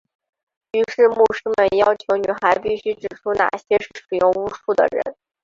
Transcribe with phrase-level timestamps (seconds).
[0.71, 5.15] 于是牧师们要求女孩必须指出哪些是使用巫术的人。